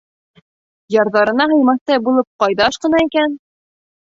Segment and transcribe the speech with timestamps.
[0.95, 3.39] Ярҙарына һыймаҫтай булып ҡайҙа ашҡына икән?